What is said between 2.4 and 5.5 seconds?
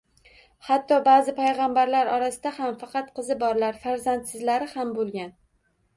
ham faqat qizi borlar, farzandsizlari ham bo‘lgan.